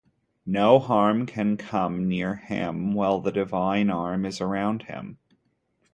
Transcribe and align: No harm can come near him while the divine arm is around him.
No 0.47 0.79
harm 0.79 1.27
can 1.27 1.57
come 1.57 2.07
near 2.09 2.33
him 2.33 2.93
while 2.95 3.19
the 3.21 3.31
divine 3.31 3.91
arm 3.91 4.25
is 4.25 4.41
around 4.41 4.81
him. 4.81 5.19